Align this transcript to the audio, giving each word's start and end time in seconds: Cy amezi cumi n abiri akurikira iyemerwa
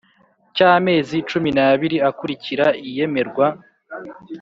Cy 0.55 0.61
amezi 0.71 1.15
cumi 1.29 1.49
n 1.55 1.57
abiri 1.69 1.97
akurikira 2.09 2.65
iyemerwa 2.87 3.45